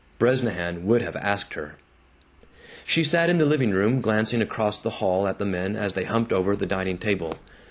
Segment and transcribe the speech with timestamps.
[0.17, 1.75] Bresnahan would have asked her.
[2.85, 6.05] She sat in the living room, glancing across the hall at the men as they
[6.05, 7.37] humped over the dining table.